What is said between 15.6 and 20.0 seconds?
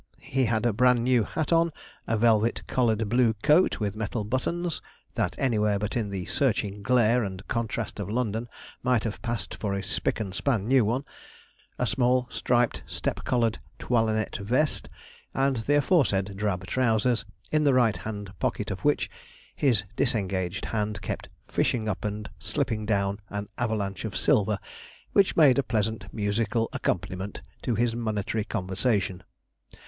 aforesaid drab trousers, in the right hand pocket of which his